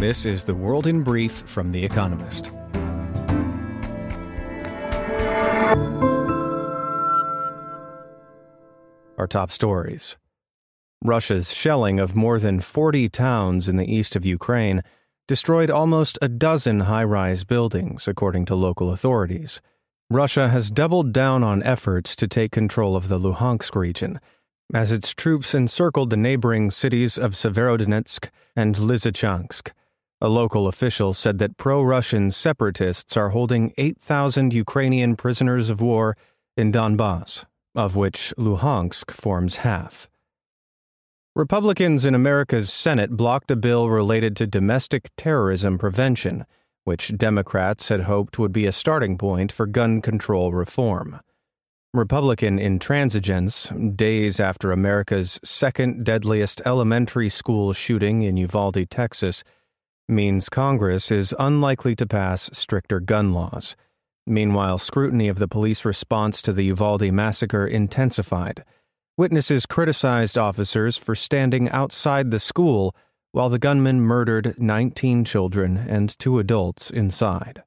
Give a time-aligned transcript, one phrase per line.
[0.00, 2.50] This is the World in Brief from The Economist.
[9.18, 10.16] Our top stories
[11.04, 14.82] Russia's shelling of more than 40 towns in the east of Ukraine
[15.28, 19.60] destroyed almost a dozen high rise buildings, according to local authorities.
[20.08, 24.18] Russia has doubled down on efforts to take control of the Luhansk region
[24.72, 29.72] as its troops encircled the neighboring cities of Severodonetsk and Lysychansk.
[30.22, 36.14] A local official said that pro Russian separatists are holding 8,000 Ukrainian prisoners of war
[36.58, 40.10] in Donbas, of which Luhansk forms half.
[41.34, 46.44] Republicans in America's Senate blocked a bill related to domestic terrorism prevention,
[46.84, 51.20] which Democrats had hoped would be a starting point for gun control reform.
[51.94, 59.42] Republican intransigence, days after America's second deadliest elementary school shooting in Uvalde, Texas,
[60.10, 63.76] means Congress is unlikely to pass stricter gun laws.
[64.26, 68.64] Meanwhile, scrutiny of the police response to the Uvalde massacre intensified.
[69.16, 72.94] Witnesses criticized officers for standing outside the school
[73.32, 77.62] while the gunman murdered 19 children and two adults inside.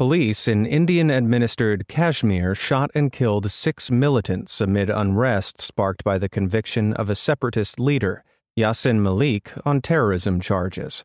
[0.00, 6.28] Police in Indian administered Kashmir shot and killed six militants amid unrest sparked by the
[6.28, 8.24] conviction of a separatist leader,
[8.58, 11.04] Yasin Malik, on terrorism charges.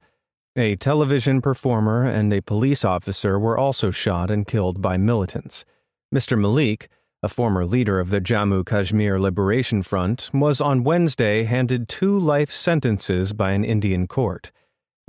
[0.57, 5.65] A television performer and a police officer were also shot and killed by militants.
[6.13, 6.39] Mr.
[6.39, 6.87] Malik,
[7.21, 12.51] a former leader of the Jammu Kashmir Liberation Front, was on Wednesday handed two life
[12.51, 14.53] sentences by an Indian court.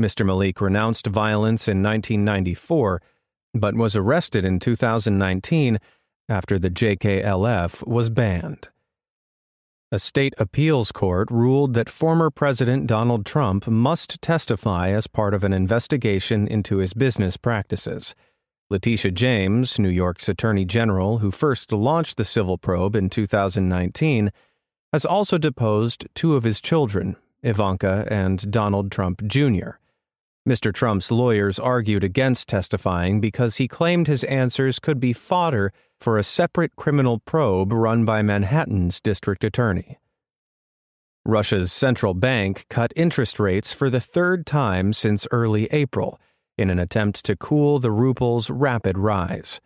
[0.02, 0.26] Mr.
[0.26, 3.00] Malik renounced violence in 1994,
[3.54, 5.78] but was arrested in 2019
[6.28, 8.68] after the JKLF was banned.
[9.96, 15.42] A state appeals court ruled that former President Donald Trump must testify as part of
[15.42, 18.14] an investigation into his business practices.
[18.68, 24.32] Letitia James, New York's Attorney General, who first launched the civil probe in 2019,
[24.92, 29.78] has also deposed two of his children, Ivanka and Donald Trump Jr.
[30.46, 30.74] Mr.
[30.74, 36.22] Trump's lawyers argued against testifying because he claimed his answers could be fodder for a
[36.22, 39.98] separate criminal probe run by Manhattan's district attorney.
[41.24, 46.20] Russia's central bank cut interest rates for the third time since early April
[46.56, 49.60] in an attempt to cool the ruble's rapid rise.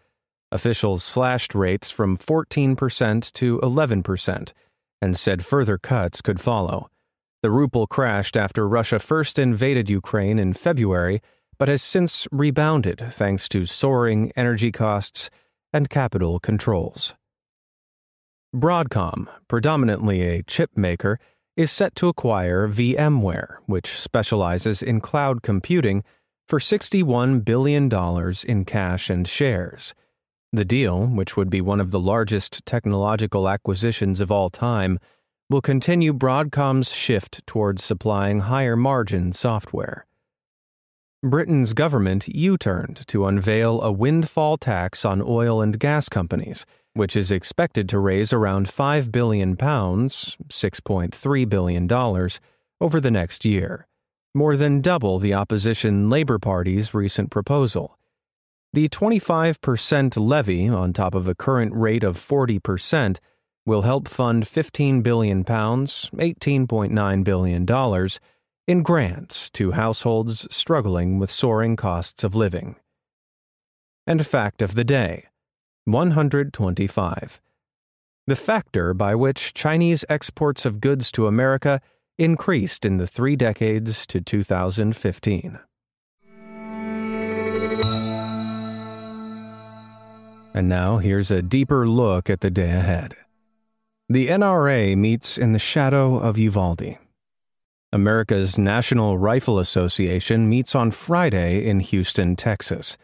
[0.50, 4.52] Officials slashed rates from 14% to 11%
[5.02, 6.90] and said further cuts could follow.
[7.42, 11.22] The ruble crashed after Russia first invaded Ukraine in February,
[11.58, 15.30] but has since rebounded thanks to soaring energy costs
[15.72, 17.14] and capital controls.
[18.54, 21.18] Broadcom, predominantly a chip maker,
[21.56, 26.02] is set to acquire VMware, which specializes in cloud computing,
[26.48, 27.88] for $61 billion
[28.48, 29.94] in cash and shares.
[30.52, 34.98] The deal, which would be one of the largest technological acquisitions of all time,
[35.48, 40.06] will continue Broadcom's shift towards supplying higher margin software.
[41.22, 46.64] Britain's government U turned to unveil a windfall tax on oil and gas companies,
[46.94, 51.92] which is expected to raise around £5 billion, $6.3 billion,
[52.80, 53.86] over the next year,
[54.34, 57.98] more than double the opposition Labour Party's recent proposal.
[58.72, 63.18] The 25% levy, on top of a current rate of 40%,
[63.66, 68.20] will help fund 15 billion pounds, 18.9 billion dollars
[68.70, 72.76] in grants to households struggling with soaring costs of living.
[74.06, 75.24] And fact of the day
[75.86, 77.40] 125.
[78.28, 81.80] The factor by which Chinese exports of goods to America
[82.16, 85.58] increased in the three decades to 2015.
[90.54, 93.16] And now here's a deeper look at the day ahead.
[94.08, 96.98] The NRA meets in the shadow of Uvalde.
[97.92, 102.96] America's National Rifle Association meets on Friday in Houston, Texas.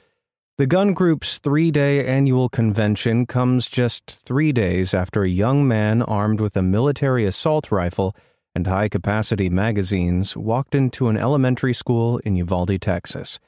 [0.59, 6.03] The gun group's three day annual convention comes just three days after a young man
[6.03, 8.15] armed with a military assault rifle
[8.55, 13.41] and high capacity magazines walked into an elementary school in Uvalde, Texas,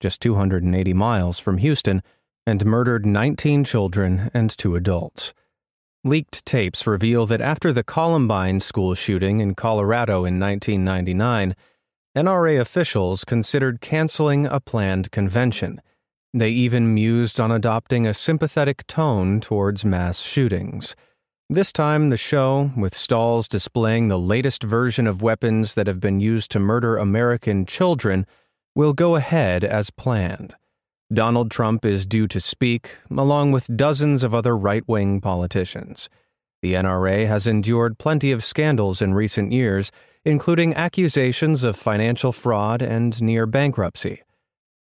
[0.00, 2.02] just 280 miles from Houston,
[2.46, 5.32] and murdered 19 children and two adults.
[6.02, 11.54] Leaked tapes reveal that after the Columbine school shooting in Colorado in 1999,
[12.16, 15.82] NRA officials considered canceling a planned convention.
[16.32, 20.96] They even mused on adopting a sympathetic tone towards mass shootings.
[21.50, 26.18] This time, the show, with stalls displaying the latest version of weapons that have been
[26.18, 28.26] used to murder American children,
[28.74, 30.54] will go ahead as planned.
[31.12, 36.08] Donald Trump is due to speak, along with dozens of other right wing politicians.
[36.62, 39.90] The NRA has endured plenty of scandals in recent years,
[40.24, 44.22] including accusations of financial fraud and near bankruptcy.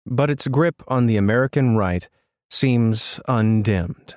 [0.06, 2.08] But its grip on the American right
[2.52, 4.16] seems undimmed.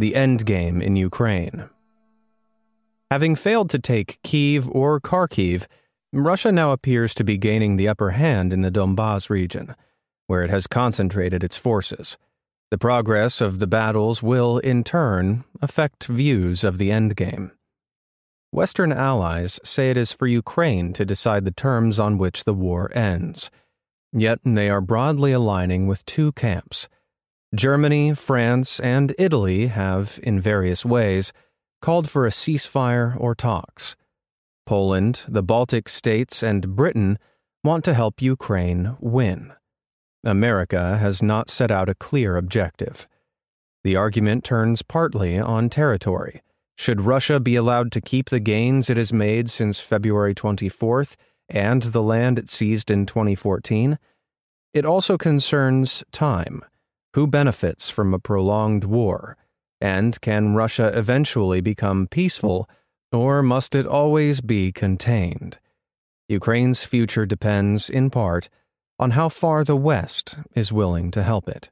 [0.00, 1.68] The endgame in Ukraine.
[3.08, 5.66] Having failed to take Kiev or Kharkiv,
[6.22, 9.74] Russia now appears to be gaining the upper hand in the Donbas region,
[10.28, 12.16] where it has concentrated its forces.
[12.70, 17.50] The progress of the battles will, in turn, affect views of the endgame.
[18.52, 22.96] Western allies say it is for Ukraine to decide the terms on which the war
[22.96, 23.50] ends.
[24.12, 26.88] Yet they are broadly aligning with two camps.
[27.52, 31.32] Germany, France, and Italy have, in various ways,
[31.82, 33.96] called for a ceasefire or talks.
[34.66, 37.18] Poland, the Baltic states, and Britain
[37.62, 39.52] want to help Ukraine win.
[40.24, 43.06] America has not set out a clear objective.
[43.82, 46.42] The argument turns partly on territory.
[46.76, 51.16] Should Russia be allowed to keep the gains it has made since February 24th
[51.48, 53.98] and the land it seized in 2014?
[54.72, 56.62] It also concerns time.
[57.14, 59.36] Who benefits from a prolonged war?
[59.80, 62.68] And can Russia eventually become peaceful,
[63.14, 65.58] or must it always be contained?
[66.28, 68.48] Ukraine's future depends, in part,
[68.98, 71.70] on how far the West is willing to help it.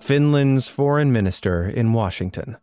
[0.00, 2.56] Finland's foreign minister in Washington.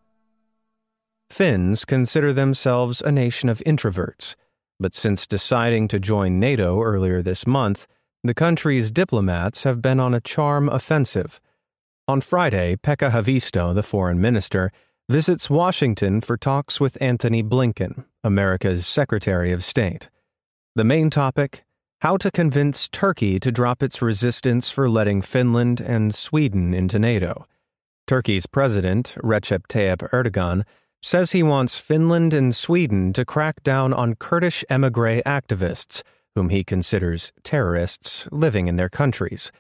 [1.30, 4.36] Finns consider themselves a nation of introverts,
[4.80, 7.88] but since deciding to join NATO earlier this month,
[8.24, 11.40] the country's diplomats have been on a charm offensive.
[12.10, 14.72] On Friday, Pekka Haavisto, the foreign minister,
[15.10, 20.10] visits Washington for talks with Antony Blinken, America's Secretary of State.
[20.74, 21.66] The main topic
[22.02, 27.46] how to convince Turkey to drop its resistance for letting Finland and Sweden into NATO.
[28.08, 30.64] Turkey's president, Recep Tayyip Erdogan,
[31.04, 36.02] says he wants Finland and Sweden to crack down on Kurdish emigre activists
[36.34, 39.52] whom he considers terrorists living in their countries.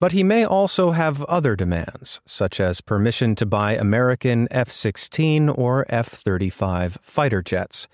[0.00, 5.48] But he may also have other demands, such as permission to buy American F 16
[5.48, 7.88] or F 35 fighter jets.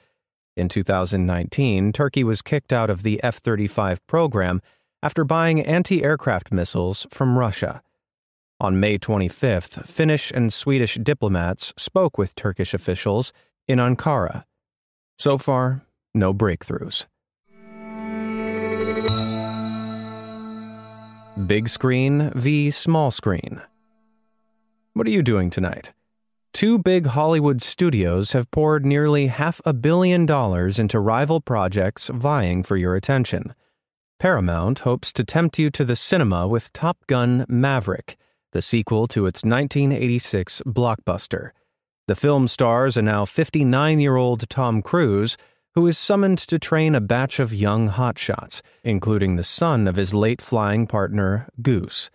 [0.56, 4.60] In 2019, Turkey was kicked out of the F 35 program
[5.02, 7.82] after buying anti aircraft missiles from Russia.
[8.60, 13.32] On May 25th, Finnish and Swedish diplomats spoke with Turkish officials
[13.66, 14.44] in Ankara.
[15.18, 15.82] So far,
[16.14, 17.06] no breakthroughs.
[21.34, 22.70] Big screen v.
[22.70, 23.60] small screen.
[24.92, 25.92] What are you doing tonight?
[26.52, 32.62] Two big Hollywood studios have poured nearly half a billion dollars into rival projects vying
[32.62, 33.52] for your attention.
[34.20, 38.16] Paramount hopes to tempt you to the cinema with Top Gun Maverick,
[38.52, 41.50] the sequel to its 1986 blockbuster.
[42.06, 45.36] The film stars a now 59 year old Tom Cruise
[45.74, 50.14] who is summoned to train a batch of young hotshots, including the son of his
[50.14, 52.10] late flying partner, Goose.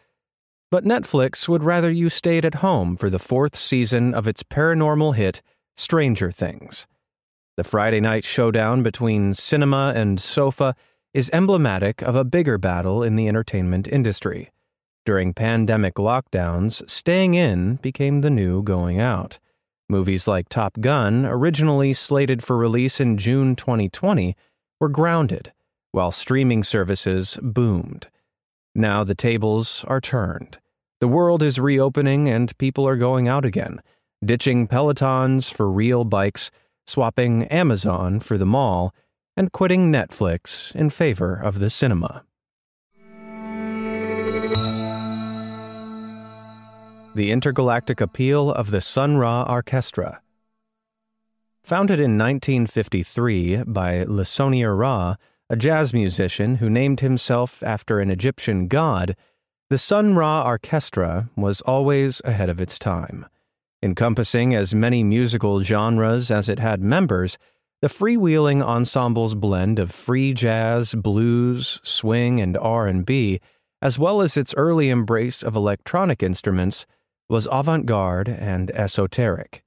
[0.72, 5.16] But Netflix would rather you stayed at home for the fourth season of its paranormal
[5.16, 5.42] hit,
[5.76, 6.88] Stranger Things.
[7.58, 10.76] The Friday night showdown between cinema and sofa
[11.14, 14.52] is emblematic of a bigger battle in the entertainment industry.
[15.06, 19.40] During pandemic lockdowns, staying in became the new going out.
[19.92, 24.36] Movies like Top Gun, originally slated for release in June 2020,
[24.80, 25.52] were grounded,
[25.92, 28.08] while streaming services boomed.
[28.76, 30.60] Now the tables are turned.
[31.02, 33.82] The world is reopening and people are going out again,
[34.24, 36.52] ditching Pelotons for real bikes,
[36.86, 38.94] swapping Amazon for the mall,
[39.36, 42.26] and quitting Netflix in favor of the cinema.
[47.20, 50.22] The Intergalactic Appeal of the Sun Ra Orchestra.
[51.62, 55.18] Founded in 1953 by Le Sony'r Ra,
[55.50, 59.18] a jazz musician who named himself after an Egyptian god,
[59.70, 63.26] the Sun Ra Orchestra was always ahead of its time.
[63.84, 67.38] Encompassing as many musical genres as it had members,
[67.82, 73.42] the freewheeling ensemble's blend of free jazz, blues, swing, and R&B,
[73.82, 76.86] as well as its early embrace of electronic instruments,
[77.30, 79.64] was avant garde and esoteric.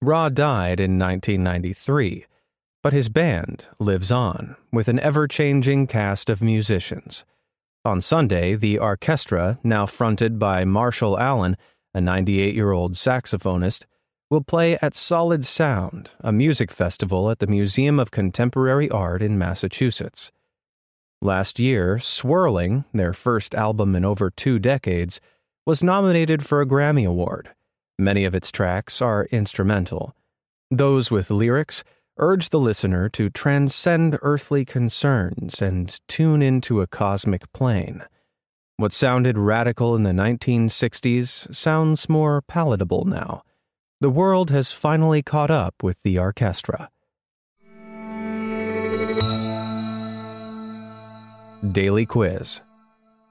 [0.00, 2.24] Ra died in 1993,
[2.82, 7.24] but his band lives on with an ever changing cast of musicians.
[7.84, 11.56] On Sunday, the orchestra, now fronted by Marshall Allen,
[11.92, 13.86] a 98 year old saxophonist,
[14.30, 19.38] will play at Solid Sound, a music festival at the Museum of Contemporary Art in
[19.38, 20.30] Massachusetts.
[21.22, 25.20] Last year, Swirling, their first album in over two decades,
[25.68, 27.50] was nominated for a Grammy Award.
[27.98, 30.16] Many of its tracks are instrumental.
[30.70, 31.84] Those with lyrics
[32.16, 38.02] urge the listener to transcend earthly concerns and tune into a cosmic plane.
[38.78, 43.42] What sounded radical in the 1960s sounds more palatable now.
[44.00, 46.88] The world has finally caught up with the orchestra.
[51.70, 52.62] Daily Quiz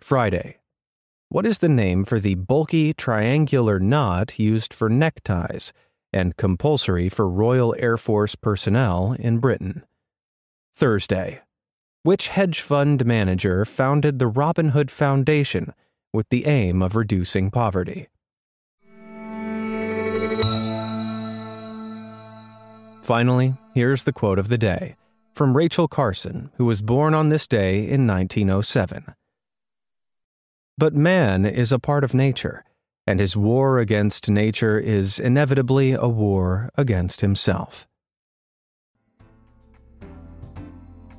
[0.00, 0.58] Friday,
[1.28, 5.72] what is the name for the bulky triangular knot used for neckties
[6.12, 9.84] and compulsory for Royal Air Force personnel in Britain?
[10.76, 11.40] Thursday.
[12.02, 15.72] Which hedge fund manager founded the Robin Hood Foundation
[16.12, 18.08] with the aim of reducing poverty?
[23.02, 24.96] Finally, here's the quote of the day
[25.32, 29.14] from Rachel Carson, who was born on this day in 1907.
[30.76, 32.64] But man is a part of nature,
[33.06, 37.86] and his war against nature is inevitably a war against himself.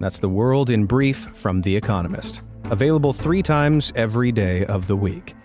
[0.02, 4.96] That's the world in brief from The Economist, available three times every day of the
[4.98, 5.36] week.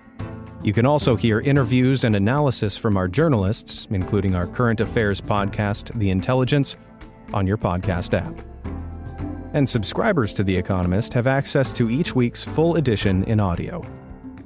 [0.64, 5.96] You can also hear interviews and analysis from our journalists, including our current affairs podcast,
[5.96, 6.76] The Intelligence,
[7.32, 8.44] on your podcast app.
[9.54, 13.86] And subscribers to The Economist have access to each week's full edition in audio.